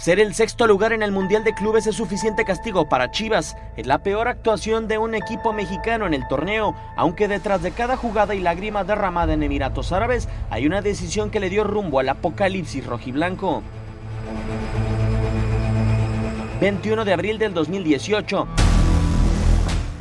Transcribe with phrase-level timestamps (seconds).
[0.00, 3.54] Ser el sexto lugar en el Mundial de Clubes es suficiente castigo para Chivas.
[3.76, 7.98] Es la peor actuación de un equipo mexicano en el torneo, aunque detrás de cada
[7.98, 12.08] jugada y lágrima derramada en Emiratos Árabes hay una decisión que le dio rumbo al
[12.08, 13.62] apocalipsis rojiblanco.
[16.62, 18.48] 21 de abril del 2018.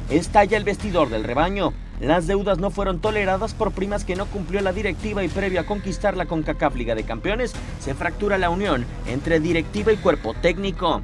[0.09, 1.71] Estalla el vestidor del rebaño.
[1.99, 5.65] Las deudas no fueron toleradas por primas que no cumplió la directiva y previo a
[5.65, 11.03] conquistar la CONCACAF Liga de Campeones, se fractura la unión entre directiva y cuerpo técnico.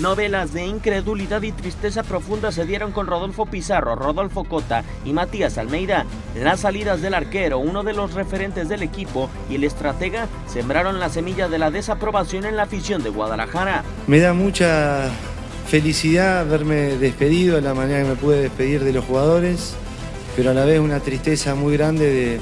[0.00, 5.58] Novelas de incredulidad y tristeza profunda se dieron con Rodolfo Pizarro, Rodolfo Cota y Matías
[5.58, 6.04] Almeida.
[6.38, 11.08] Las salidas del arquero, uno de los referentes del equipo, y el estratega sembraron la
[11.08, 13.84] semilla de la desaprobación en la afición de Guadalajara.
[14.06, 15.10] Me da mucha
[15.66, 19.74] felicidad verme despedido de la manera que me pude despedir de los jugadores,
[20.36, 22.40] pero a la vez una tristeza muy grande de,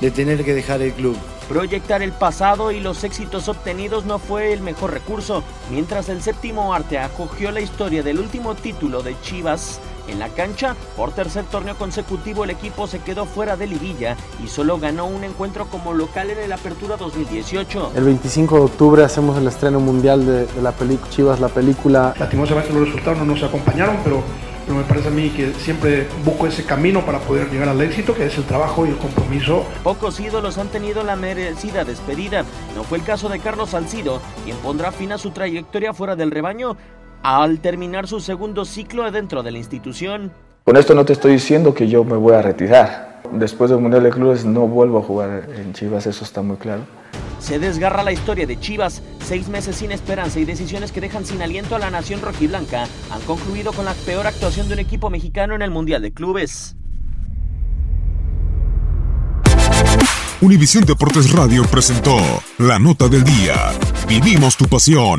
[0.00, 1.16] de tener que dejar el club.
[1.48, 6.72] Proyectar el pasado y los éxitos obtenidos no fue el mejor recurso, mientras el séptimo
[6.72, 9.80] arte acogió la historia del último título de Chivas.
[10.08, 14.48] En la cancha, por tercer torneo consecutivo el equipo se quedó fuera de liguilla y
[14.48, 17.92] solo ganó un encuentro como local en el Apertura 2018.
[17.94, 22.14] El 25 de octubre hacemos el estreno mundial de, de la película Chivas, la película.
[22.18, 24.22] Lastimosamente los resultados no nos acompañaron, pero
[24.64, 28.14] pero me parece a mí que siempre busco ese camino para poder llegar al éxito,
[28.14, 29.64] que es el trabajo y el compromiso.
[29.82, 32.44] Pocos ídolos han tenido la merecida despedida.
[32.76, 36.30] No fue el caso de Carlos Salcido, quien pondrá fin a su trayectoria fuera del
[36.30, 36.76] rebaño
[37.22, 40.32] al terminar su segundo ciclo dentro de la institución.
[40.64, 43.20] Con esto no te estoy diciendo que yo me voy a retirar.
[43.32, 46.82] Después del Mundial de Clubes no vuelvo a jugar en Chivas, eso está muy claro.
[47.38, 49.02] Se desgarra la historia de Chivas.
[49.20, 53.20] Seis meses sin esperanza y decisiones que dejan sin aliento a la nación rojiblanca han
[53.22, 56.76] concluido con la peor actuación de un equipo mexicano en el Mundial de Clubes.
[60.40, 62.16] Univisión Deportes Radio presentó
[62.58, 63.54] La Nota del Día.
[64.08, 65.18] Vivimos tu pasión.